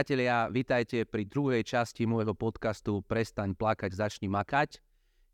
[0.00, 4.80] Priatelia, vítajte pri druhej časti môjho podcastu Prestaň plakať, začni makať.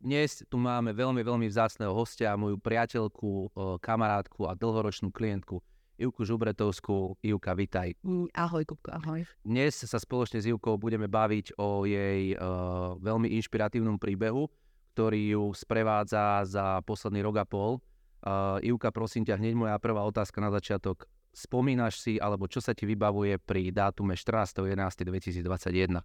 [0.02, 5.62] Dnes tu máme veľmi, veľmi vzácného hostia, moju priateľku, kamarátku a dlhoročnú klientku
[6.02, 7.14] Ivku Žubretovskú.
[7.22, 7.94] Ivka, vitaj.
[8.34, 9.22] Ahoj, Kupko, ahoj.
[9.46, 14.50] Dnes sa spoločne s Ivkou budeme baviť o jej uh, veľmi inšpiratívnom príbehu,
[14.98, 17.78] ktorý ju sprevádza za posledný rok a pol.
[18.18, 22.72] Uh, Ivka, prosím ťa, hneď moja prvá otázka na začiatok spomínaš si, alebo čo sa
[22.72, 26.00] ti vybavuje pri dátume 14.11.2021?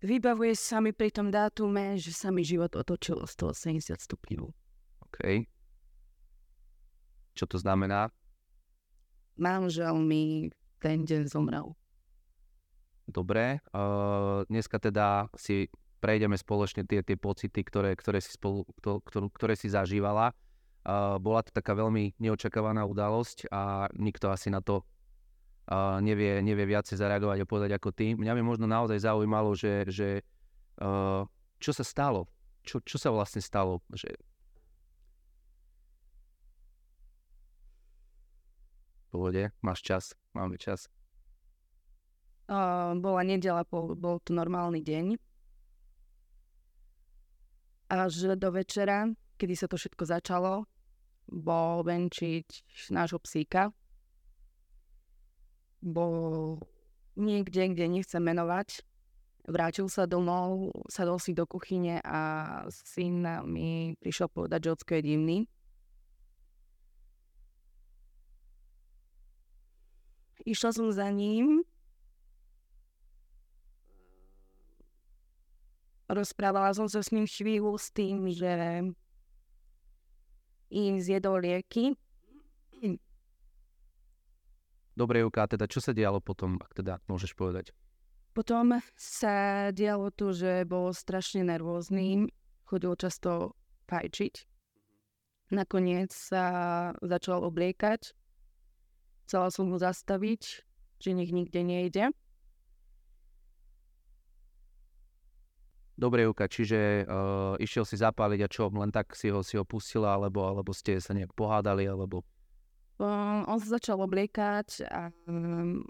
[0.00, 4.48] Vybavuje sa mi pri tom dátume, že sa mi život otočil o 180 stupňov.
[5.08, 5.48] OK.
[7.36, 8.12] Čo to znamená?
[9.40, 11.76] Manžel mi ten deň zomrel.
[13.08, 13.60] Dobre.
[13.72, 15.68] Uh, dneska teda si
[16.00, 20.32] prejdeme spoločne tie, tie pocity, ktoré, ktoré, si spolu, ktorú, ktoré si zažívala.
[21.20, 24.80] Bola to taká veľmi neočakávaná udalosť a nikto asi na to
[26.00, 28.16] nevie, nevie viacej zareagovať a povedať ako ty.
[28.16, 30.24] Mňa by možno naozaj zaujímalo, že, že
[31.60, 32.26] čo sa stalo?
[32.64, 33.84] Čo, čo sa vlastne stalo?
[33.92, 34.16] Že...
[39.12, 40.88] Pohode, máš čas, máme čas.
[42.50, 45.14] Uh, bola nedela, bol to normálny deň.
[47.90, 49.06] Až do večera
[49.40, 50.68] kedy sa to všetko začalo,
[51.24, 53.72] bol venčiť nášho psíka.
[55.80, 56.60] Bol
[57.16, 58.84] niekde, kde nechcem menovať.
[59.48, 62.20] Vrátil sa domov, sadol si do kuchyne a
[62.68, 65.38] syn mi prišiel povedať, že ocko je divný.
[70.44, 71.64] Išla som za ním.
[76.10, 78.82] Rozprávala som sa s ním chvíľu s tým, že
[80.70, 81.98] im zjedol lieky.
[84.94, 87.72] Dobre, Juka, teda čo sa dialo potom, ak teda môžeš povedať?
[88.30, 92.30] Potom sa dialo tu, že bol strašne nervózny,
[92.68, 93.58] chodil často
[93.90, 94.46] fajčiť.
[95.50, 96.44] Nakoniec sa
[97.02, 98.14] začal obliekať.
[99.26, 100.42] Chcela som ho zastaviť,
[101.02, 102.14] že nech nikde nejde.
[106.00, 109.68] Dobre, Juka, čiže uh, išiel si zapáliť a čo, len tak si ho, si ho
[109.68, 112.24] pustila, alebo, alebo ste sa nejak pohádali, alebo...
[112.96, 115.84] Um, on sa začal obliekať a um,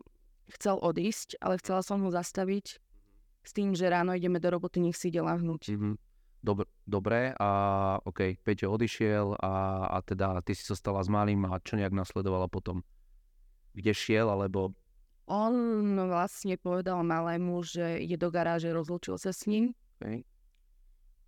[0.51, 2.67] chcel odísť, ale chcela som ho zastaviť
[3.47, 5.79] s tým, že ráno ideme do roboty, nech si ide lahnúť.
[5.79, 5.95] Mm-hmm.
[6.43, 7.49] Dobre, dobre, a
[8.03, 12.51] OK, Peťo odišiel a, a teda ty si zostala s malým a čo nejak nasledovalo
[12.51, 12.83] potom?
[13.79, 14.75] Kde šiel, alebo...
[15.31, 15.55] On
[16.11, 20.25] vlastne povedal malému, že ide do garáže, rozlúčil sa s ním Okay.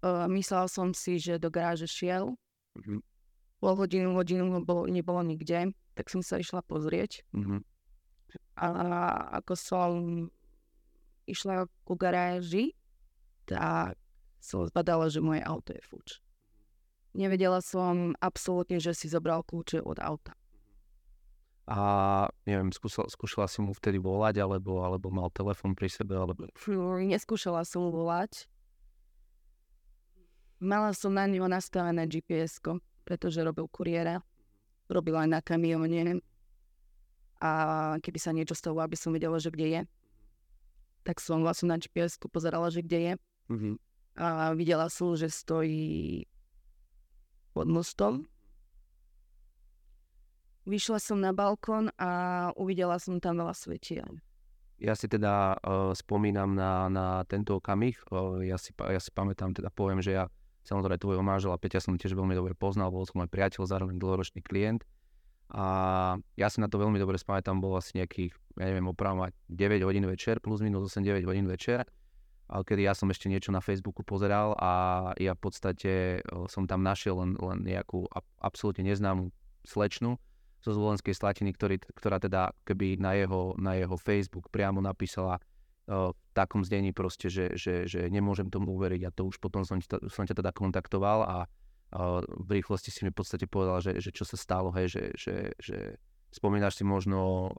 [0.00, 2.32] Uh, myslel som si, že do garáže šiel.
[2.80, 3.00] Mm-hmm.
[3.60, 7.20] Pol hodinu, hodinu bol, nebolo nikde, tak som sa išla pozrieť.
[7.36, 7.60] Mm-hmm.
[8.56, 8.68] A
[9.44, 9.90] ako som
[11.28, 12.72] išla ku garáži,
[13.44, 14.00] tak
[14.40, 16.08] som zbadala, že moje auto je fuč.
[17.12, 20.32] Nevedela som absolútne, že si zobral kľúče od auta.
[21.68, 26.50] A neviem, skúšala, skúšala si mu vtedy volať, alebo, alebo mal telefon pri sebe, alebo...
[26.98, 28.50] Neskúšala som volať.
[30.62, 32.62] Mala som na ňo nastavené gps
[33.02, 34.22] pretože robil kuriéra.
[34.86, 36.22] Robil aj na kamióne.
[37.42, 37.50] A
[37.98, 39.82] keby sa niečo stalo, aby som videla, že kde je,
[41.02, 43.12] tak som vlastne na gps pozerala, že kde je.
[43.50, 43.74] Mm-hmm.
[44.22, 46.22] A videla som, že stojí
[47.50, 48.30] pod mostom.
[50.62, 54.22] Vyšla som na balkón a uvidela som tam veľa svetiel.
[54.78, 57.98] Ja si teda uh, spomínam na, na tento okamih.
[58.14, 60.30] Uh, ja, si, ja si pamätám, teda poviem, že ja
[60.62, 64.42] Samozrejme, tvojho manžela Peťa som tiež veľmi dobre poznal, bol som môj priateľ, zároveň dlhoročný
[64.46, 64.86] klient.
[65.52, 69.84] A ja si na to veľmi dobre spamätám, bol asi nejakých, ja neviem, opravovať 9
[69.84, 71.84] hodín večer, plus minus 8-9 hodín večer,
[72.48, 74.70] ale kedy ja som ešte niečo na Facebooku pozeral a
[75.20, 75.92] ja v podstate
[76.48, 78.08] som tam našiel len, len nejakú
[78.40, 79.28] absolútne neznámu
[79.68, 80.16] slečnu
[80.62, 85.42] zo Zvolenskej Slatiny, ktorý, ktorá teda keby na jeho, na jeho Facebook priamo napísala
[85.92, 89.76] v takom znení proste, že, že, že nemôžem tomu uveriť a to už potom som,
[89.84, 91.38] som ťa teda kontaktoval a,
[92.24, 95.34] v rýchlosti si mi v podstate povedal, že, že čo sa stalo, hej, že, že,
[95.60, 95.78] že
[96.32, 97.52] spomínaš si možno,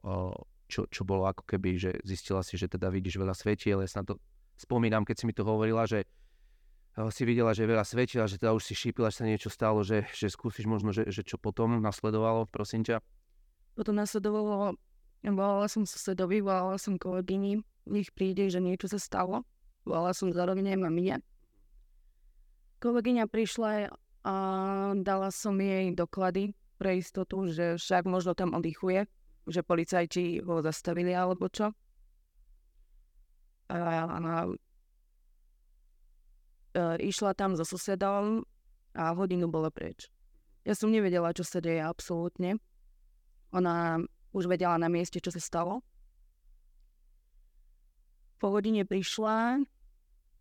[0.65, 4.01] čo, čo bolo ako keby, že zistila si, že teda vidíš veľa svetiel, ja sa
[4.01, 4.13] na to
[4.57, 6.09] spomínam, keď si mi to hovorila, že
[7.13, 10.05] si videla, že veľa svetiel, že teda už si šípila, že sa niečo stalo, že,
[10.13, 13.01] že skúsiš možno, že, že čo potom nasledovalo, prosím ťa.
[13.77, 14.77] Potom nasledovalo,
[15.25, 19.43] volala som susedovi, volala som kolegyni, nech príde, že niečo sa stalo.
[19.83, 21.17] Volala som zároveň aj mamine.
[22.79, 23.91] Kolegyňa prišla
[24.23, 24.35] a
[24.95, 29.07] dala som jej doklady pre istotu, že však možno tam oddychuje.
[29.43, 31.75] že policajti ho zastavili alebo čo.
[33.67, 34.17] A, a,
[36.79, 38.47] a išla tam so susedom
[38.95, 40.07] a hodinu bolo preč.
[40.63, 42.55] Ja som nevedela, čo sa deje absolútne.
[43.51, 43.99] Ona
[44.31, 45.83] už vedela na mieste, čo sa stalo.
[48.37, 49.63] Po hodine prišla,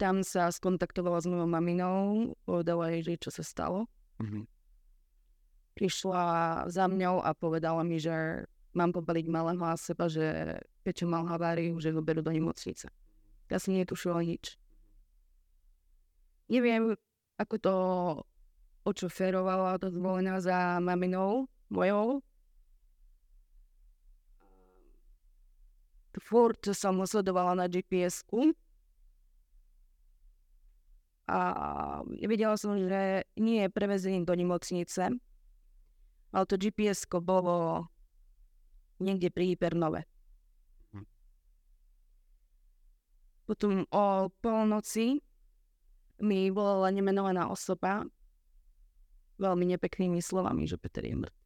[0.00, 3.86] tam sa skontaktovala s mojou maminou, povedala jej, že čo sa stalo.
[4.18, 4.44] Mm-hmm.
[5.78, 6.24] Prišla
[6.68, 8.44] za mňou a povedala mi, že
[8.74, 12.90] mám pobaliť malého a seba, že Pečo mal haváriu, že ho berú do nemocnice.
[13.46, 14.58] Ja som netušila nič.
[16.50, 16.98] Neviem,
[17.38, 17.74] ako to
[18.82, 22.18] očoférovala to zvolená za maminou mojou,
[26.20, 28.52] furt som ho sledovala na GPS-ku.
[31.30, 31.38] A
[32.26, 35.16] videla som, že nie je prevezený do nemocnice,
[36.34, 37.88] ale to gps bolo
[39.00, 40.04] niekde pri Hypernove.
[40.92, 41.06] Hm.
[43.48, 45.22] Potom o polnoci
[46.20, 48.04] mi volala nemenovaná osoba
[49.40, 51.42] veľmi nepeknými slovami, že Peter je mŕtvy.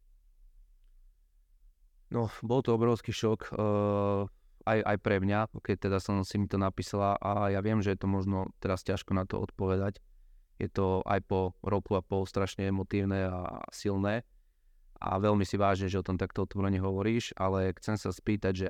[2.06, 3.50] No, bol to obrovský šok.
[3.50, 4.30] Uh,
[4.66, 7.94] aj, aj pre mňa, keď teda som si mi to napísala a ja viem, že
[7.94, 10.02] je to možno teraz ťažko na to odpovedať.
[10.58, 14.26] Je to aj po roku a pol strašne emotívne a silné
[15.00, 18.68] a veľmi si vážne, že o tom takto otvorene hovoríš, ale chcem sa spýtať, že,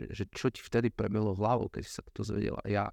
[0.00, 2.60] že, že čo ti vtedy prebehlo hlavou, keď si sa to zvedela.
[2.64, 2.88] Ja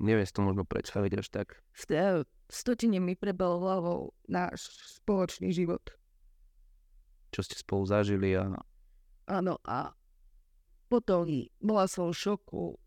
[0.00, 1.48] neviem si to možno predstaviť až tak.
[1.76, 3.98] V stotine mi prebehlo hlavou
[4.28, 5.82] náš spoločný život.
[7.32, 8.56] Čo ste spolu zažili a...
[9.26, 9.92] Áno, a
[10.86, 11.26] potom
[11.58, 12.78] bola som v šoku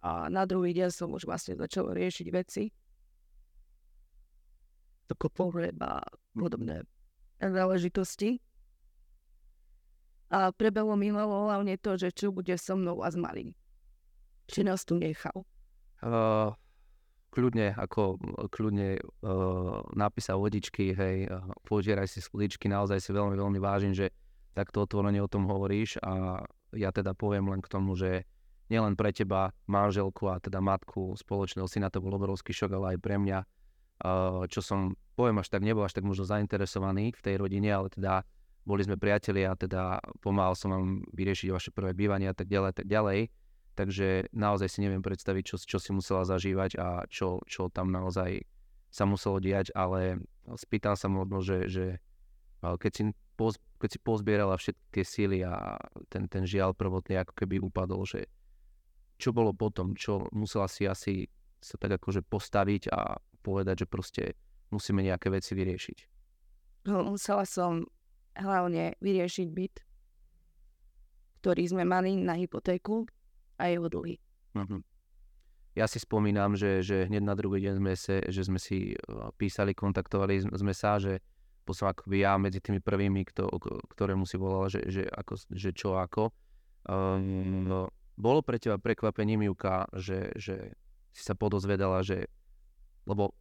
[0.00, 2.72] a na druhý deň som už vlastne začal riešiť veci.
[5.12, 6.00] Tako pohreba,
[6.32, 6.88] podobné
[7.36, 8.40] záležitosti.
[10.30, 13.52] A prebehlo mi hlavne to, že čo bude so mnou a s malým.
[14.46, 15.44] Či nás tu nechal.
[16.00, 16.54] Uh,
[17.34, 18.16] kľudne, ako
[18.48, 24.14] kľudne uh, napísal vodičky, hej, uh, požieraj si sludičky, naozaj si veľmi, veľmi vážim, že
[24.54, 26.44] takto otvorene o tom hovoríš a
[26.74, 28.26] ja teda poviem len k tomu, že
[28.70, 32.98] nielen pre teba, manželku a teda matku spoločného syna to bol obrovský šok, ale aj
[33.02, 33.38] pre mňa,
[34.46, 38.22] čo som, poviem až tak, nebol až tak možno zainteresovaný v tej rodine, ale teda
[38.62, 42.78] boli sme priatelia a teda pomáhal som vám vyriešiť vaše prvé bývanie a tak ďalej,
[42.78, 43.34] tak ďalej.
[43.74, 48.46] Takže naozaj si neviem predstaviť, čo, čo si musela zažívať a čo, čo tam naozaj
[48.90, 50.22] sa muselo diať, ale
[50.54, 51.84] spýtam sa možno, že, že
[52.60, 53.02] keď si
[53.80, 55.80] keď si pozbierala všetky tie síly a
[56.12, 58.28] ten, ten žiaľ prvotný ako keby upadol, že
[59.16, 61.24] čo bolo potom, čo musela si asi
[61.60, 64.22] sa tak akože postaviť a povedať, že proste
[64.72, 65.98] musíme nejaké veci vyriešiť.
[66.88, 67.84] No, musela som
[68.36, 69.74] hlavne vyriešiť byt,
[71.44, 73.04] ktorý sme mali na hypotéku
[73.60, 74.16] a jeho dlhy.
[74.56, 74.80] Uh-huh.
[75.76, 78.96] Ja si spomínam, že, že hneď na druhý deň sme, se, že sme si
[79.36, 81.20] písali, kontaktovali sme sa, že
[81.70, 83.46] som akoby ja medzi tými prvými, kto,
[83.94, 86.34] ktorému si volala, že, že, ako, že čo ako.
[86.88, 90.74] Um, bolo pre teba prekvapením, Juka, že, že
[91.12, 92.28] si sa podozvedala, že,
[93.08, 93.32] lebo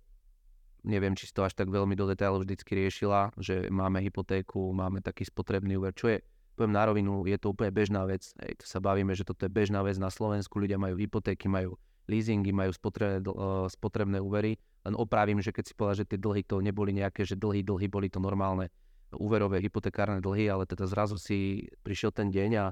[0.84, 5.04] neviem, či si to až tak veľmi do detailu vždycky riešila, že máme hypotéku, máme
[5.04, 6.24] taký spotrebný úver, čo je,
[6.56, 8.32] poviem na rovinu, je to úplne bežná vec.
[8.40, 11.76] Hej, to sa bavíme, že toto je bežná vec na Slovensku, ľudia majú hypotéky, majú
[12.08, 13.22] leasingy, majú spotrebné,
[13.70, 17.36] spotrebné úvery len opravím, že keď si povedal, že tie dlhy to neboli nejaké, že
[17.36, 18.72] dlhy, dlhy boli to normálne
[19.16, 22.66] úverové hypotekárne dlhy, ale teda zrazu si prišiel ten deň a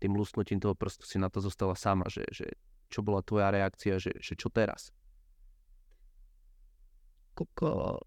[0.00, 2.48] tým lusnutím toho prstu si na to zostala sama, že, že
[2.90, 4.90] čo bola tvoja reakcia, že, že čo teraz?
[7.38, 8.02] Koko,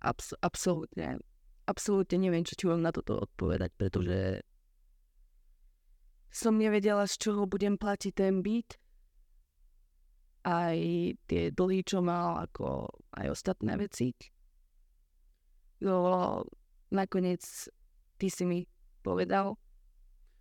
[0.00, 1.20] abs- absolútne,
[1.68, 4.42] absolútne neviem, čo ti mám na toto odpovedať, pretože
[6.32, 8.80] som nevedela, z čoho budem platiť ten byt
[10.46, 10.78] aj
[11.26, 12.86] tie dlhy, čo mal, ako
[13.18, 14.14] aj ostatné veci.
[15.82, 16.46] Jo,
[16.94, 17.42] nakoniec
[18.16, 18.62] ty si mi
[19.02, 19.58] povedal.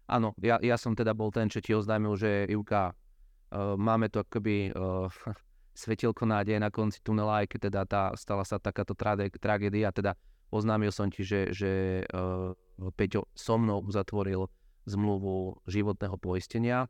[0.05, 4.21] Áno, ja, ja som teda bol ten, čo ti oznámil, že Ivka, uh, máme to
[4.21, 5.09] akoby uh,
[5.81, 8.93] svetielko nádeje na konci tunela, aj keď teda tá, stala sa takáto
[9.41, 10.13] tragédia, teda
[10.53, 12.53] oznámil som ti, že, že uh,
[12.93, 14.45] Peťo so mnou uzatvoril
[14.85, 16.85] zmluvu životného poistenia,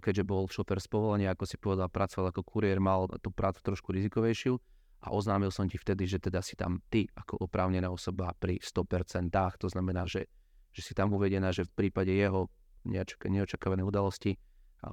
[0.00, 3.92] keďže bol šofer z povolenia, ako si povedal, pracoval ako kuriér, mal tú prácu trošku
[3.92, 4.56] rizikovejšiu
[5.04, 9.32] a oznámil som ti vtedy, že teda si tam ty ako oprávnená osoba pri 100%,
[9.60, 10.28] to znamená, že,
[10.72, 12.48] že si tam uvedená, že v prípade jeho
[13.28, 14.40] neočakávanej udalosti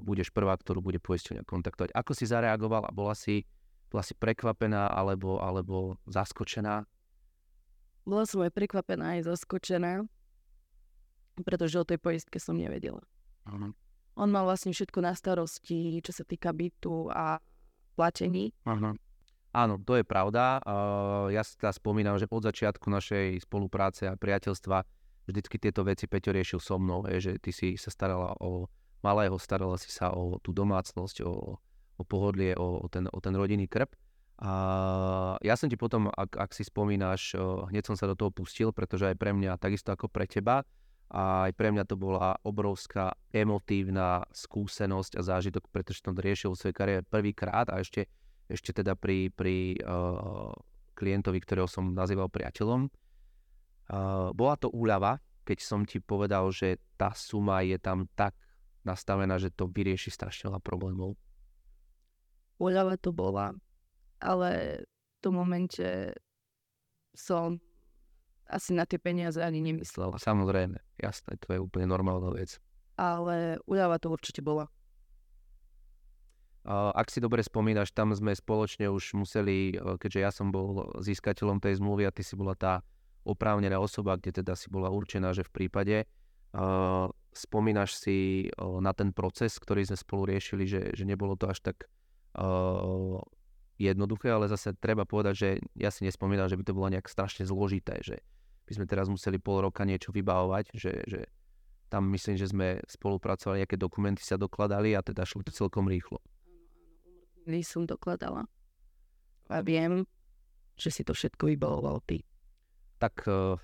[0.04, 1.96] budeš prvá, ktorú bude poisťovňa kontaktovať.
[1.96, 2.92] Ako si zareagovala?
[2.92, 3.48] Bola si,
[3.88, 6.84] bola si prekvapená alebo, alebo zaskočená?
[8.04, 10.04] Bola som aj prekvapená aj zaskočená.
[11.44, 13.04] pretože o tej poistke som nevedela.
[13.48, 13.72] Uh-huh.
[14.18, 17.38] On mal vlastne všetko na starosti, čo sa týka bytu a
[17.94, 18.50] platení.
[18.66, 18.98] Uh-huh.
[19.54, 20.62] Áno, to je pravda.
[20.66, 24.86] Uh, ja si teda spomínam, že od začiatku našej spolupráce a priateľstva
[25.30, 28.66] vždycky tieto veci Peťo riešil so mnou, je, že ty si sa starala o
[29.06, 31.58] malého, starala si sa o tú domácnosť, o,
[31.98, 33.94] o pohodlie, o, o, ten, o ten rodinný krb.
[34.38, 34.52] A
[35.42, 37.34] ja som ti potom, ak, ak si spomínaš,
[37.74, 40.62] hneď som sa do toho pustil, pretože aj pre mňa, takisto ako pre teba,
[41.08, 46.60] a aj pre mňa to bola obrovská emotívna skúsenosť a zážitok, pretože som riešil v
[46.60, 48.12] svojej kariére prvýkrát a ešte,
[48.52, 50.52] ešte teda pri, pri uh,
[51.00, 52.92] klientovi, ktorého som nazýval priateľom.
[53.88, 58.36] Uh, bola to úľava, keď som ti povedal, že tá suma je tam tak
[58.84, 61.16] nastavená, že to vyrieši strašne veľa problémov.
[62.60, 63.56] Úľava to bola
[64.22, 66.14] ale v tom momente
[67.14, 67.58] som
[68.48, 70.16] asi na tie peniaze ani nemyslela.
[70.18, 72.60] Samozrejme, jasné, to je úplne normálna vec.
[72.98, 74.72] Ale úľava to určite bola.
[76.68, 81.64] Ak si dobre spomínaš, tam sme spoločne už museli, e, keďže ja som bol získateľom
[81.64, 82.84] tej zmluvy a ty si bola tá
[83.24, 86.08] oprávnená osoba, kde teda si bola určená, že v prípade
[86.56, 91.52] uh, spomínaš si uh, na ten proces, ktorý sme spolu riešili, že, že nebolo to
[91.52, 91.92] až tak
[93.82, 97.50] jednoduché, ale zase treba povedať, že ja si nespomínam, že by to bolo nejak strašne
[97.50, 98.22] zložité, že
[98.68, 101.20] by sme teraz museli pol roka niečo vybavovať, že, že
[101.88, 106.20] tam myslím, že sme spolupracovali, aké dokumenty sa dokladali a teda šlo to celkom rýchlo.
[107.48, 108.44] Áno, som dokladala.
[109.48, 110.04] A viem,
[110.76, 112.28] že si to všetko vybavoval ty.
[113.00, 113.56] Tak uh,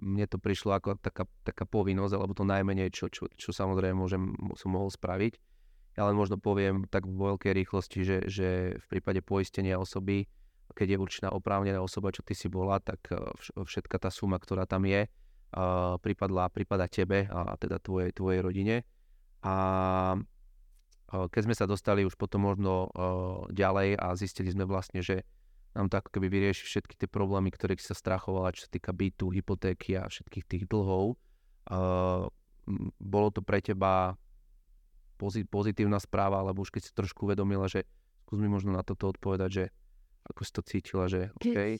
[0.00, 4.32] mne to prišlo ako taká, taká povinnosť, alebo to najmenej, čo, čo, čo samozrejme môžem,
[4.56, 5.36] som mohol spraviť.
[6.00, 10.28] Ja len možno poviem tak vo veľkej rýchlosti, že, že v prípade poistenia osoby,
[10.74, 13.18] keď je určená oprávnená osoba, čo ty si bola, tak eh,
[13.54, 18.76] všetka tá suma, ktorá tam je, uh, pripadla, pripada tebe a teda tvojej, tvojej rodine.
[19.46, 19.54] A
[20.18, 22.90] uh, keď sme sa dostali už potom možno
[23.54, 25.22] ďalej a zistili sme vlastne, že
[25.76, 29.28] nám to ako keby vyrieši všetky tie problémy, ktorých sa strachovala, čo sa týka bytu,
[29.28, 31.20] hypotéky a všetkých tých dlhov.
[32.96, 34.16] Bolo to pre teba
[35.52, 37.84] pozitívna správa, alebo už keď si trošku uvedomila, že
[38.24, 39.64] skús mi možno na toto odpovedať, že
[40.26, 41.54] ako si to cítila, že OK.
[41.54, 41.78] Keď,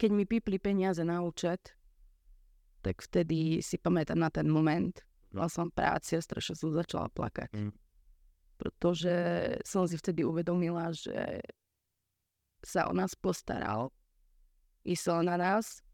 [0.00, 1.76] keď mi pípli peniaze na účet,
[2.84, 4.92] tak vtedy si pamätám na ten moment.
[5.32, 7.50] Mal som práci a strašne som začala plakať.
[7.56, 7.72] Mm.
[8.54, 9.14] Pretože
[9.66, 11.42] som si vtedy uvedomila, že
[12.62, 13.90] sa o nás postaral,
[14.86, 15.84] myslel na nás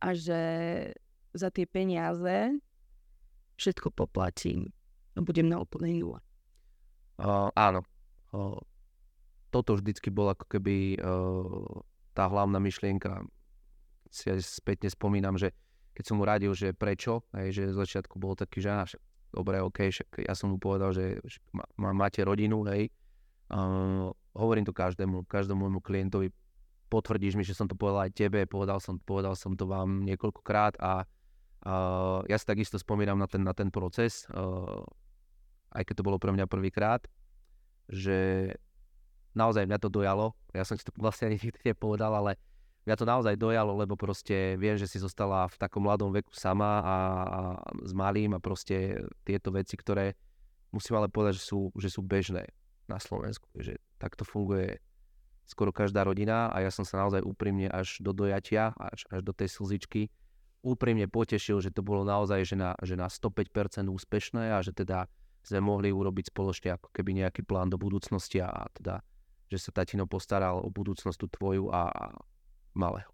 [0.00, 0.40] a že
[1.34, 2.56] za tie peniaze
[3.58, 4.70] všetko poplatím
[5.18, 6.22] budem na úplnej nule.
[7.18, 7.82] Uh, áno.
[8.30, 8.54] Uh,
[9.48, 13.24] toto vždycky bolo ako keby uh, tá hlavná myšlienka.
[14.08, 15.52] Si aj spätne spomínam, že
[15.92, 18.90] keď som mu radil, že prečo, aj, že z začiatku bolo taký, že až,
[19.34, 22.92] dobre, OK, však ja som mu povedal, že, že má, máte rodinu, hej.
[23.48, 26.28] Uh, hovorím to každému, každému môjmu klientovi,
[26.88, 30.80] potvrdíš mi, že som to povedal aj tebe, povedal som, povedal som to vám niekoľkokrát
[30.80, 34.24] a uh, ja si takisto spomínam na ten, na ten proces.
[34.32, 34.84] Uh,
[35.72, 37.04] aj keď to bolo pre mňa prvýkrát,
[37.88, 38.52] že
[39.32, 40.36] naozaj mňa to dojalo.
[40.52, 42.36] Ja som si to vlastne ani nikdy nepovedal, ale
[42.88, 46.80] mňa to naozaj dojalo, lebo proste viem, že si zostala v takom mladom veku sama
[46.80, 47.38] a, a
[47.84, 50.16] s malým a proste tieto veci, ktoré
[50.72, 52.48] musím ale povedať, že sú, že sú bežné
[52.88, 54.80] na Slovensku, že takto funguje
[55.48, 59.32] skoro každá rodina a ja som sa naozaj úprimne až do dojatia, až, až do
[59.32, 60.12] tej slzičky
[60.62, 65.06] úprimne potešil, že to bolo naozaj že na, že na 105% úspešné a že teda
[65.46, 69.00] sme mohli urobiť spoločne ako keby nejaký plán do budúcnosti a, a teda,
[69.48, 72.12] že sa tatino postaral o budúcnosť tú tvoju a,
[72.76, 73.10] malého.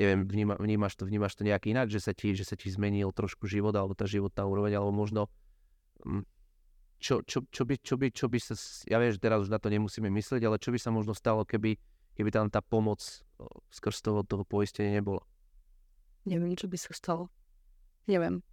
[0.00, 3.12] Neviem, vníma, vnímaš, to, vnímaš to nejak inak, že sa, ti, že sa ti zmenil
[3.12, 5.28] trošku život alebo tá životná úroveň, alebo možno
[6.02, 6.24] hm,
[7.02, 8.54] čo, čo, čo, by, čo, by, čo by sa,
[8.86, 11.42] ja viem, že teraz už na to nemusíme myslieť, ale čo by sa možno stalo,
[11.42, 11.74] keby,
[12.14, 13.02] keby tam tá pomoc
[13.74, 15.26] skrz toho, toho poistenia nebola?
[16.22, 17.26] Neviem, čo by sa stalo.
[18.06, 18.46] Neviem.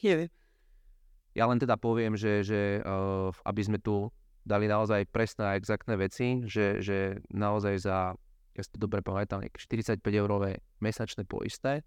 [0.00, 0.32] Neviem.
[1.34, 4.08] Ja len teda poviem, že, že uh, aby sme tu
[4.46, 8.14] dali naozaj presné a exaktné veci, že, že naozaj za,
[8.54, 11.82] ja si to dobre pamätám, 45 eurové mesačné poisté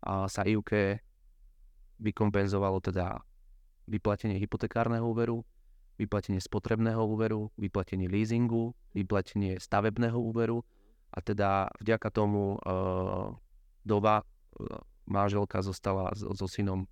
[0.00, 0.98] a sa IUK
[2.00, 3.20] vykompenzovalo teda
[3.90, 5.42] vyplatenie hypotekárneho úveru,
[5.98, 10.62] vyplatenie spotrebného úveru, vyplatenie leasingu, vyplatenie stavebného úveru
[11.12, 13.34] a teda vďaka tomu uh,
[13.84, 16.86] doba uh, manželka zostala so, so synom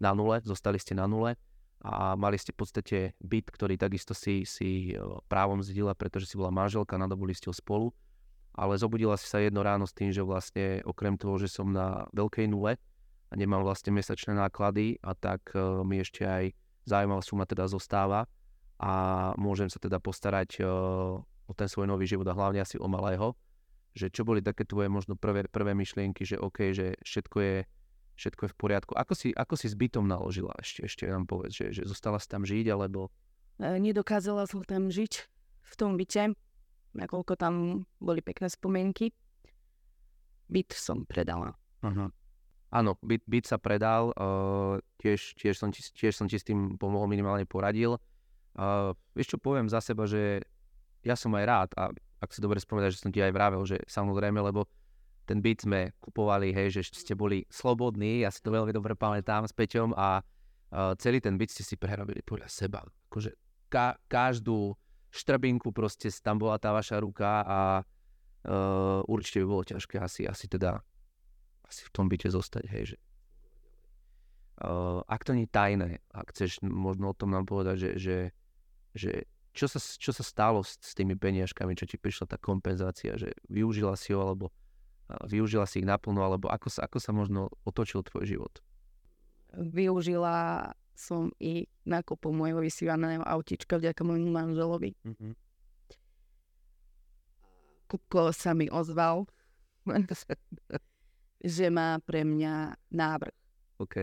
[0.00, 1.36] na nule, zostali ste na nule
[1.80, 5.00] a mali ste v podstate byt, ktorý takisto si, si e,
[5.32, 7.88] právom zdieľa, pretože si bola manželka, nadobuli ste ho spolu
[8.54, 12.10] ale zobudila si sa jedno ráno s tým, že vlastne okrem toho, že som na
[12.10, 12.76] veľkej nule
[13.30, 16.44] a nemám vlastne mesačné náklady a tak uh, mi ešte aj
[16.84, 18.26] zaujímavá suma teda zostáva
[18.80, 18.92] a
[19.38, 23.38] môžem sa teda postarať uh, o ten svoj nový život a hlavne asi o malého,
[23.94, 27.56] že čo boli také tvoje možno prvé, prvé myšlienky, že OK, že všetko je,
[28.20, 28.92] všetko je v poriadku.
[28.92, 32.28] Ako si, ako si s bytom naložila ešte, ešte nám povedz, že, že zostala si
[32.28, 33.08] tam žiť, alebo...
[33.56, 35.12] E, nedokázala som tam žiť
[35.70, 36.36] v tom byte
[36.94, 39.14] nakoľko tam boli pekné spomienky.
[40.50, 41.54] Byt som predala.
[41.86, 42.10] Uh-huh.
[42.70, 46.78] Áno, byt, byt sa predal, uh, tiež, tiež, som ti, tiež som ti s tým
[46.78, 47.98] pomohol, minimálne poradil.
[48.54, 50.42] Uh, vieš čo, poviem za seba, že
[51.06, 53.78] ja som aj rád a ak si dobre spomínať, že som ti aj vravel, že
[53.86, 54.66] samozrejme, lebo
[55.30, 59.46] ten byt sme kupovali, hej, že ste boli slobodní, ja si to veľmi dobre pamätám
[59.46, 62.82] s Peťom a uh, celý ten byt ste si prehrabili podľa seba.
[63.06, 63.38] Akože
[63.70, 64.74] ka- každú
[65.14, 70.50] štrbinku, proste tam bola tá vaša ruka a uh, určite by bolo ťažké asi, asi
[70.50, 70.82] teda
[71.62, 72.96] asi v tom byte zostať, hej, že
[74.66, 78.18] uh, ak to nie je tajné, ak chceš možno o tom nám povedať, že, že,
[78.98, 79.10] že
[79.54, 83.30] čo, sa, čo sa stalo s, s tými peniažkami, čo ti prišla tá kompenzácia, že
[83.46, 84.50] využila si ho, alebo
[85.26, 88.54] využila si ich naplno, alebo ako sa, ako sa možno otočil tvoj život?
[89.56, 94.92] Využila som i nákupom môjho vysívaného autička vďaka môjmu manželovi.
[95.00, 95.32] Mm-hmm.
[97.90, 99.26] Kupko sa mi ozval,
[101.56, 103.34] že má pre mňa návrh.
[103.80, 103.96] OK.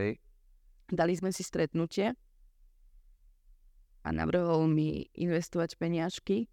[0.90, 2.12] Dali sme si stretnutie
[4.02, 6.50] a navrhol mi investovať peniažky,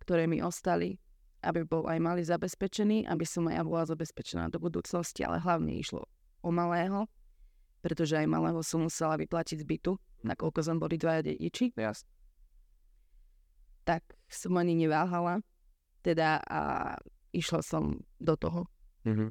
[0.00, 1.00] ktoré mi ostali,
[1.44, 5.76] aby bol aj malý zabezpečený, aby som aj ja bola zabezpečená do budúcnosti, ale hlavne
[5.76, 6.08] išlo
[6.40, 7.04] o malého,
[7.84, 9.92] pretože aj malého som musela vyplatiť z bytu,
[10.24, 11.76] nakoľko som boli dvaja dediči.
[11.76, 12.08] Jasne.
[13.84, 15.44] Tak som ani neváhala,
[16.00, 16.60] teda a
[17.36, 18.64] išla som do toho.
[19.04, 19.30] Mm-hmm.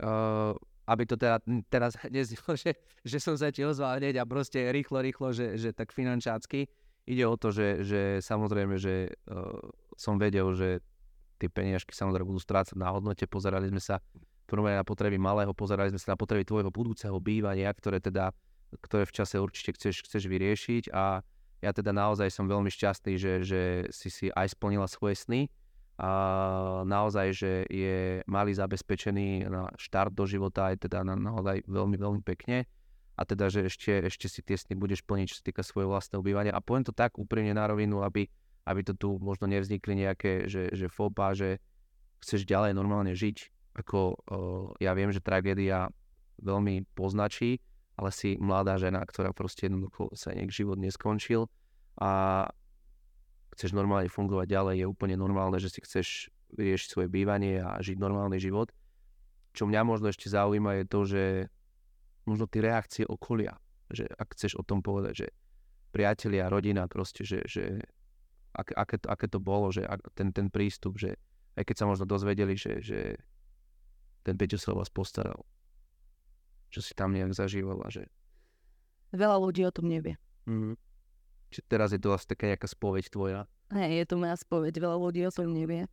[0.00, 0.52] Uh,
[0.90, 2.76] aby to teda teraz neznelo, že,
[3.06, 6.66] že som sa ti ozval hneď a proste rýchlo, rýchlo, že, že tak finančácky.
[7.08, 9.56] Ide o to, že, že samozrejme, že uh,
[9.96, 10.84] som vedel, že
[11.40, 13.24] tie peniažky samozrejme budú strácať na hodnote.
[13.24, 14.04] Pozerali sme sa
[14.44, 18.36] prvé na potreby malého, pozerali sme sa na potreby tvojho budúceho bývania, ktoré teda,
[18.84, 20.92] ktoré v čase určite chceš, chceš vyriešiť.
[20.92, 21.24] A
[21.64, 23.60] ja teda naozaj som veľmi šťastný, že, že
[23.94, 25.40] si si aj splnila svoje sny.
[26.00, 26.10] A
[26.88, 32.22] naozaj, že je malý zabezpečený na štart do života aj teda na, naozaj veľmi, veľmi
[32.24, 32.64] pekne.
[33.20, 36.24] A teda, že ešte, ešte si tie sny budeš plniť, čo sa týka svojho vlastného
[36.24, 36.56] bývania.
[36.56, 38.32] A poviem to tak úprimne na rovinu, aby,
[38.64, 41.60] aby to tu možno nevznikli nejaké, že, že fópa, že
[42.20, 43.36] chceš ďalej normálne žiť,
[43.80, 45.88] ako uh, ja viem, že tragédia
[46.40, 47.60] veľmi poznačí,
[47.96, 51.48] ale si mladá žena, ktorá proste jednoducho sa nejak život neskončil
[52.00, 52.44] a
[53.56, 58.00] chceš normálne fungovať ďalej, je úplne normálne, že si chceš riešiť svoje bývanie a žiť
[58.00, 58.72] normálny život.
[59.52, 61.24] Čo mňa možno ešte zaujíma je to, že
[62.24, 63.58] možno tie reakcie okolia,
[63.90, 65.28] že ak chceš o tom povedať, že
[65.90, 67.82] priatelia, rodina proste, že, že
[68.52, 71.14] ak, aké, to, aké to bolo, že ten, ten prístup, že
[71.54, 73.18] aj keď sa možno dozvedeli, že, že
[74.26, 75.46] ten Peťo sa vás postaral.
[76.70, 78.06] Čo si tam nejak zažívala, že...
[79.10, 80.14] Veľa ľudí o tom nevie.
[80.46, 80.74] Mm-hmm.
[81.50, 83.40] Čiže teraz je to asi taká nejaká spoveď tvoja.
[83.74, 85.90] Hej, je to moja spoveď, veľa ľudí o tom nevie.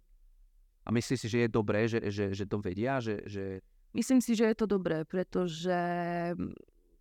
[0.86, 3.02] A myslíš si, že je dobré, že, že, že to vedia?
[3.02, 3.44] Že, že...
[3.98, 5.74] Myslím si, že je to dobré, pretože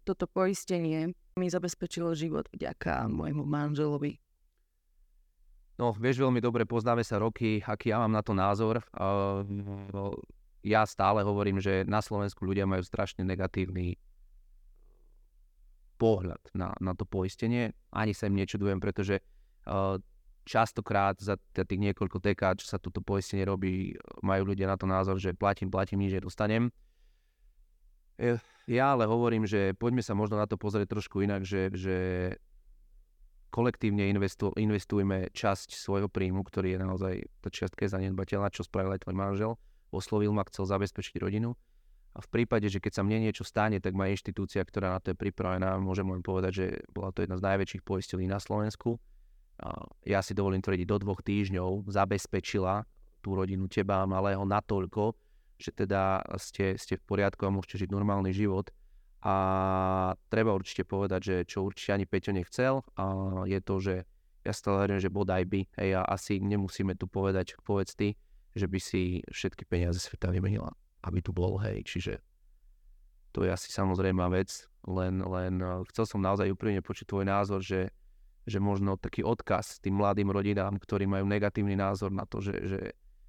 [0.08, 4.16] toto poistenie mi zabezpečilo život vďaka môjmu manželovi.
[5.76, 8.80] No, vieš veľmi dobre, poznáme sa roky, aký ja mám na to názor.
[8.96, 9.44] Uh,
[10.64, 14.00] ja stále hovorím, že na Slovensku ľudia majú strašne negatívny
[16.00, 17.76] pohľad na, na to poistenie.
[17.92, 19.20] Ani sa im nečudujem, pretože
[19.68, 20.00] uh,
[20.48, 25.20] častokrát za tých niekoľko dekád, čo sa toto poistenie robí, majú ľudia na to názor,
[25.20, 26.72] že platím, platím, nič nedostanem.
[28.64, 31.96] Ja ale hovorím, že poďme sa možno na to pozrieť trošku inak, že, že
[33.50, 38.94] kolektívne investu, investujme časť svojho príjmu, ktorý je naozaj, tá čiastka je zanedbateľná, čo spravil
[38.96, 39.52] aj tvoj manžel
[39.96, 41.54] oslovil ma, chcel zabezpečiť rodinu.
[42.16, 45.12] A v prípade, že keď sa mne niečo stane, tak má inštitúcia, ktorá na to
[45.12, 45.76] je pripravená.
[45.76, 48.96] Môžem len povedať, že bola to jedna z najväčších poistelí na Slovensku.
[49.60, 52.88] A ja si dovolím tvrdiť, do dvoch týždňov zabezpečila
[53.20, 55.12] tú rodinu teba malého natoľko,
[55.60, 58.72] že teda ste, ste v poriadku a môžete žiť normálny život.
[59.24, 59.34] A
[60.28, 63.04] treba určite povedať, že čo určite ani Peťo nechcel, a
[63.48, 63.94] je to, že
[64.46, 68.14] ja stále hovorím, že bodaj by, hej, a asi nemusíme tu povedať, povedz ty,
[68.54, 70.70] že by si všetky peniaze sveta vymenila,
[71.02, 72.22] aby tu bol, hej, čiže
[73.36, 77.60] to je asi samozrejmá vec, len, len eh, chcel som naozaj úprimne počuť tvoj názor,
[77.60, 77.92] že,
[78.48, 82.80] že možno taký odkaz tým mladým rodinám, ktorí majú negatívny názor na to, že, že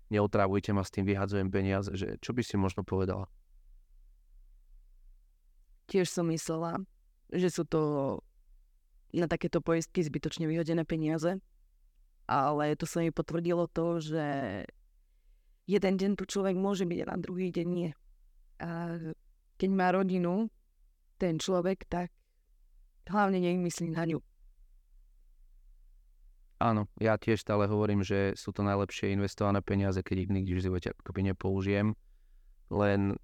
[0.07, 3.27] neotravujte ma s tým, vyhadzujem peniaze, že čo by si možno povedala?
[5.87, 6.83] Tiež som myslela,
[7.31, 7.81] že sú to
[9.15, 11.39] na takéto poistky zbytočne vyhodené peniaze,
[12.27, 14.25] ale to sa mi potvrdilo to, že
[15.63, 17.91] jeden deň tu človek môže byť a na druhý deň nie.
[18.59, 18.99] A
[19.55, 20.51] keď má rodinu,
[21.17, 22.11] ten človek, tak
[23.09, 24.19] hlavne nemyslí na ňu.
[26.57, 30.63] Áno, ja tiež stále hovorím, že sú to najlepšie investované peniaze, keď ich nikdy v
[30.67, 31.93] živote akoby nepoužijem.
[32.73, 33.15] Len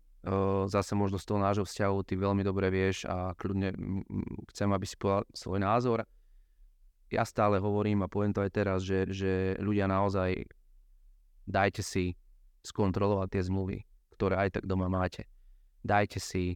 [0.71, 3.75] zase možno z toho nášho vzťahu ty veľmi dobre vieš a kľudne
[4.55, 6.07] chcem, aby si povedal svoj názor.
[7.11, 10.47] Ja stále hovorím a poviem to aj teraz, že, že ľudia naozaj
[11.45, 12.15] dajte si
[12.63, 13.77] skontrolovať tie zmluvy,
[14.15, 15.27] ktoré aj tak doma máte.
[15.83, 16.55] Dajte si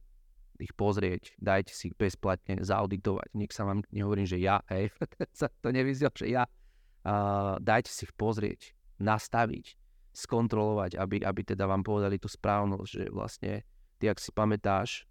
[0.57, 3.29] ich pozrieť, dajte si ich bezplatne zauditovať.
[3.37, 4.89] Nech sa vám nehovorím, že ja, hej,
[5.61, 9.77] to nevyzval, že ja, uh, dajte si ich pozrieť, nastaviť,
[10.17, 13.61] skontrolovať, aby, aby teda vám povedali tú správnosť, že vlastne
[14.01, 15.05] ty, ak si pamätáš,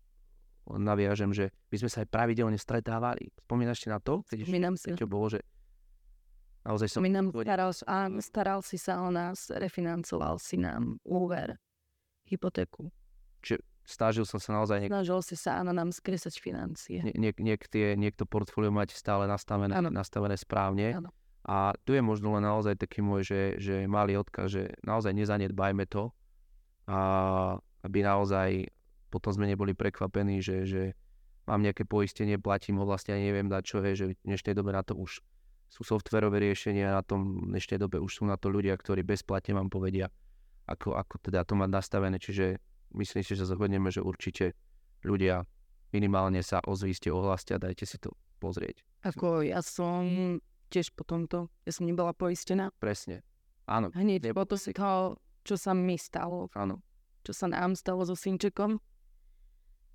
[0.66, 3.30] naviažem, že my sme sa aj pravidelne stretávali.
[3.46, 4.26] Spomínaš si na to?
[4.26, 4.90] Keď Spomínam si.
[4.98, 5.46] Čo bolo, že
[6.66, 6.98] naozaj som...
[6.98, 11.54] Spomínam, staral, a staral si sa o nás, refinancoval si nám úver,
[12.26, 12.90] hypotéku.
[13.46, 14.82] Čiže snažil som sa naozaj...
[14.82, 17.06] Niek- snažil si sa áno nám skresať financie.
[17.06, 19.94] Nie, niek, niek, tie, niekto portfólio máte stále nastavené, ano.
[19.94, 20.98] nastavené správne.
[20.98, 21.14] Ano.
[21.46, 25.86] A tu je možno len naozaj taký môj, že, že malý odkaz, že naozaj nezanedbajme
[25.86, 26.10] to,
[26.90, 26.98] a
[27.86, 28.66] aby naozaj
[29.10, 30.82] potom sme neboli prekvapení, že, že
[31.46, 34.74] mám nejaké poistenie, platím ho vlastne a neviem dať čo je, že v dnešnej dobe
[34.74, 35.22] na to už
[35.70, 39.54] sú softverové riešenia, na tom v dnešnej dobe už sú na to ľudia, ktorí bezplatne
[39.54, 40.10] vám povedia,
[40.66, 42.18] ako, ako teda to mať nastavené.
[42.18, 42.58] Čiže
[42.98, 44.54] myslím si, že zhodneme, že určite
[45.06, 45.46] ľudia
[45.94, 48.82] minimálne sa ozvíste, ohláste a dajte si to pozrieť.
[49.06, 50.38] Ako ja som
[50.76, 51.48] tiež po tomto.
[51.64, 52.68] Ja som nebola poistená.
[52.76, 53.24] Presne.
[53.64, 53.88] Áno.
[53.96, 54.60] Hneď po to
[55.40, 56.52] čo sa mi stalo.
[56.52, 56.84] Áno.
[57.24, 58.76] Čo sa nám stalo so synčekom,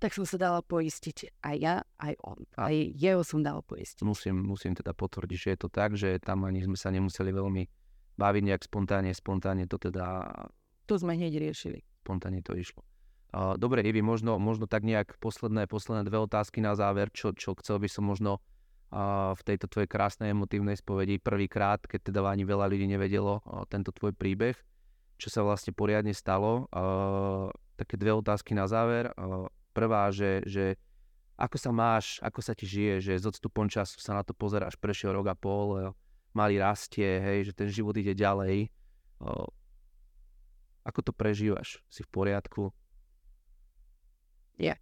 [0.02, 1.38] tak som sa dala poistiť.
[1.46, 2.42] Aj ja, aj on.
[2.58, 2.68] A...
[2.68, 4.02] Aj jeho som dala poistiť.
[4.02, 7.62] Musím, musím teda potvrdiť, že je to tak, že tam ani sme sa nemuseli veľmi
[8.18, 9.14] baviť nejak spontánne.
[9.14, 10.26] Spontánne to teda...
[10.90, 11.86] To sme hneď riešili.
[12.02, 12.82] Spontánne to išlo.
[13.32, 17.80] Dobre, Ivi, možno, možno tak nejak posledné, posledné dve otázky na záver, čo, čo chcel
[17.80, 18.44] by som možno
[19.32, 23.40] v tejto tvojej krásnej emotívnej spovedi prvýkrát, keď teda ani veľa ľudí nevedelo
[23.72, 24.52] tento tvoj príbeh,
[25.16, 26.68] čo sa vlastne poriadne stalo.
[27.80, 29.08] Také dve otázky na záver.
[29.72, 30.76] Prvá, že, že
[31.40, 34.76] ako sa máš, ako sa ti žije, že s odstupom času sa na to pozeráš,
[34.76, 35.96] prešiel rok a pol,
[36.36, 38.68] malý rastie, hej, že ten život ide ďalej.
[40.84, 41.80] Ako to prežívaš?
[41.88, 42.68] Si v poriadku?
[44.60, 44.76] Yeah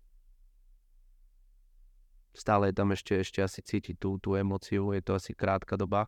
[2.35, 6.07] stále je tam ešte, ešte asi cítiť tú, tú emociu, je to asi krátka doba.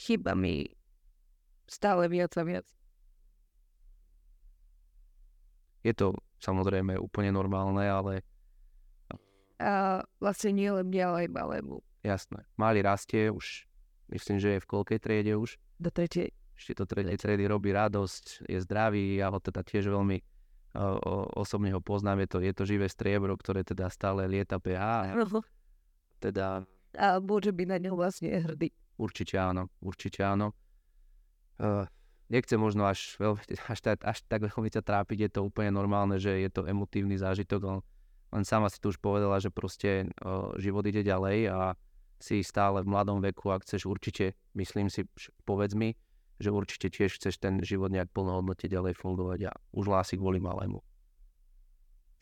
[0.00, 0.64] Chyba mi
[1.68, 2.66] stále viac a viac.
[5.84, 8.24] Je to samozrejme úplne normálne, ale...
[9.60, 11.76] A vlastne nie len mňa, ale aj malému.
[12.00, 12.48] Jasné.
[12.56, 13.68] Malý rastie už,
[14.08, 15.60] myslím, že je v koľkej triede už?
[15.76, 16.32] Do tretej.
[16.56, 20.20] Ešte to tretej triedy robí radosť, je zdravý, ja ho teda tiež veľmi
[21.34, 25.14] osobne ho poznám, je to, je to živé striebro, ktoré teda stále lieta PH.
[26.22, 26.62] Teda...
[26.94, 28.70] A môže byť na ňo vlastne hrdý.
[29.00, 30.52] Určite áno, určite áno.
[31.56, 31.88] Uh,
[32.28, 33.18] nechcem možno až,
[33.66, 37.16] až, tak, až tak veľmi ťa trápiť, je to úplne normálne, že je to emotívny
[37.18, 37.78] zážitok, len,
[38.30, 41.74] len sama si tu už povedala, že proste uh, život ide ďalej a
[42.20, 45.08] si stále v mladom veku, ak chceš určite, myslím si,
[45.48, 45.96] povedz mi,
[46.40, 50.80] že určite tiež chceš ten život nejak plnohodnote ďalej fungovať a už lásy kvôli malému.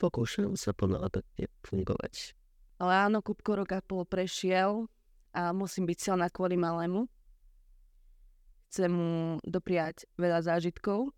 [0.03, 2.35] Pokúšam sa plnohodnotne fungovať.
[2.83, 4.91] Ale áno, Kupko rok a pol prešiel
[5.35, 7.07] a musím byť silná kvôli malému.
[8.69, 9.11] Chcem mu
[9.47, 11.15] dopriať veľa zážitkov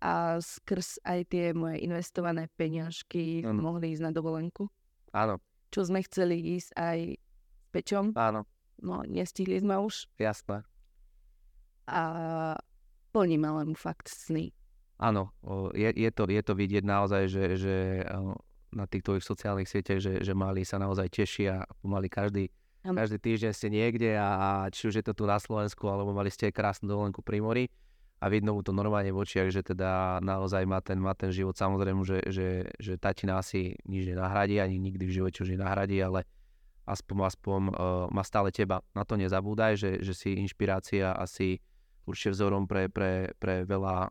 [0.00, 3.72] a skrz aj tie moje investované peňažky ano.
[3.72, 4.68] mohli ísť na dovolenku.
[5.12, 5.40] Áno.
[5.68, 8.16] Čo sme chceli ísť aj s Pečom.
[8.16, 8.48] Áno.
[8.80, 10.08] No, nestihli sme už.
[10.16, 10.64] Jasné
[11.88, 12.02] a
[13.16, 14.52] plní malému fakt sny.
[15.00, 15.32] Áno,
[15.72, 17.76] je, je, to, je to vidieť naozaj, že, že
[18.74, 22.52] na tých tvojich sociálnych sieťach, že, že mali sa naozaj tešia a pomaly každý,
[22.84, 26.52] každý týždeň ste niekde a či už je to tu na Slovensku, alebo mali ste
[26.52, 27.64] krásnu dovolenku pri mori
[28.18, 31.54] a vidno mu to normálne v očiach, že teda naozaj má ten, má ten život.
[31.54, 32.48] Samozrejme, že, že,
[32.82, 36.26] že tatina asi nič nenahradí, ani nikdy v živote už nenahradí, ale
[36.82, 37.70] aspoň, aspoň uh,
[38.10, 38.82] má stále teba.
[38.90, 41.62] Na to nezabúdaj, že, že si inšpirácia asi
[42.08, 44.08] určite vzorom pre, pre, pre veľa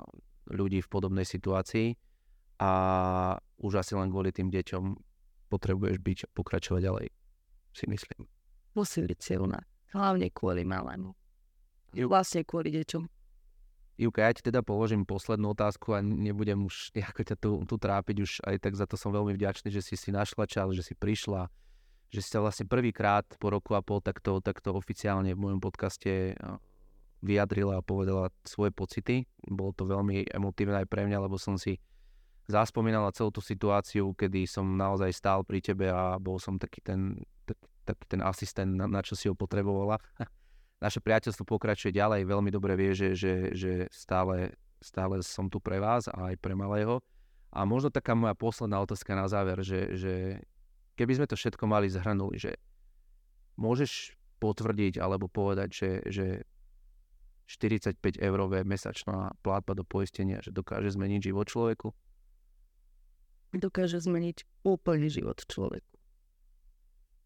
[0.54, 1.98] ľudí v podobnej situácii
[2.62, 2.72] a
[3.58, 4.84] už asi len kvôli tým deťom
[5.50, 7.08] potrebuješ byť pokračovať ďalej,
[7.74, 8.30] si myslím.
[8.78, 9.66] Musí byť silná.
[9.92, 11.18] Hlavne kvôli malému.
[11.96, 13.04] Vlastne kvôli deťom.
[13.98, 18.16] Ivka, ja ti teda položím poslednú otázku a nebudem už nejako ťa tu, tu trápiť,
[18.22, 20.94] už aj tak za to som veľmi vďačný, že si si našla čas, že si
[20.94, 21.50] prišla,
[22.14, 26.38] že si sa vlastne prvýkrát po roku a pol takto, takto oficiálne v mojom podcaste
[27.22, 29.26] vyjadrila a povedala svoje pocity.
[29.46, 31.82] Bolo to veľmi emotívne aj pre mňa, lebo som si
[32.48, 37.20] zaspomínala celú tú situáciu, kedy som naozaj stál pri tebe a bol som taký ten,
[37.44, 40.00] tak, taký ten asistent, na, na čo si ho potrebovala.
[40.84, 45.82] naše priateľstvo pokračuje ďalej, veľmi dobre vie, že, že, že stále, stále som tu pre
[45.82, 47.02] vás a aj pre malého.
[47.50, 50.14] A možno taká moja posledná otázka na záver, že, že
[50.94, 52.54] keby sme to všetko mali zhrnuli, že
[53.58, 56.26] môžeš potvrdiť alebo povedať, že, že
[57.48, 61.96] 45 eurové mesačná platba do poistenia, že dokáže zmeniť život človeku?
[63.56, 65.96] Dokáže zmeniť úplný život človeku.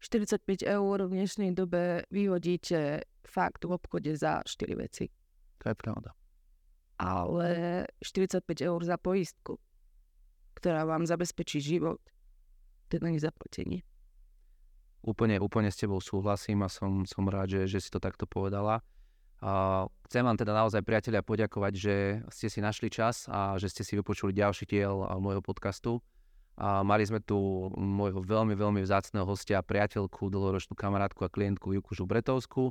[0.02, 5.10] 45 eur v dnešnej dobe vyhodíte fakt v obchode za 4 veci.
[5.62, 6.10] To je pravda.
[6.98, 7.50] Ale
[8.02, 9.58] 45 eur za poistku,
[10.58, 12.02] ktorá vám zabezpečí život,
[12.90, 13.82] to není zaplatenie.
[15.02, 18.82] Úplne, úplne s tebou súhlasím a som, som rád, že, že si to takto povedala.
[20.06, 21.94] Chcem vám teda naozaj, priatelia, poďakovať, že
[22.30, 25.98] ste si našli čas a že ste si vypočuli ďalší diel môjho podcastu.
[26.54, 31.96] A mali sme tu môjho veľmi, veľmi vzácného hostia, priateľku, dlhoročnú kamarátku a klientku Juku
[31.96, 32.70] Žubretovskú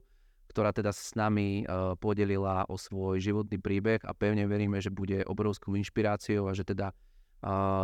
[0.52, 1.64] ktorá teda s nami
[2.04, 6.92] podelila o svoj životný príbeh a pevne veríme, že bude obrovskou inšpiráciou a že teda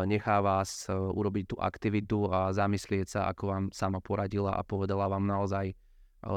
[0.03, 5.23] nechá vás urobiť tú aktivitu a zamyslieť sa, ako vám sama poradila a povedala vám
[5.23, 5.71] naozaj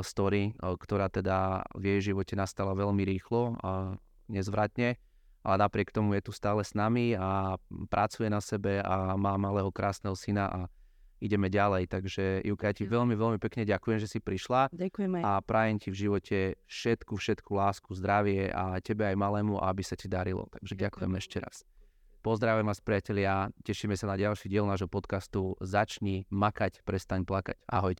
[0.04, 3.96] story, uh, ktorá teda v jej živote nastala veľmi rýchlo a
[4.30, 5.00] nezvratne
[5.40, 7.56] ale napriek tomu je tu stále s nami a
[7.88, 10.60] pracuje na sebe a má malého krásneho syna a
[11.20, 11.88] ideme ďalej.
[11.88, 14.72] Takže Juka, ja ti veľmi, veľmi pekne ďakujem, že si prišla.
[14.72, 15.20] Ďakujeme.
[15.24, 16.38] A prajem ti v živote
[16.68, 20.48] všetku, všetku lásku, zdravie a tebe aj malému, aby sa ti darilo.
[20.52, 21.56] Takže ďakujem, ďakujem ešte raz.
[22.20, 27.56] Pozdravujem vás priatelia, tešíme sa na ďalší diel nášho podcastu Začni makať, prestaň plakať.
[27.64, 27.96] Ahoj.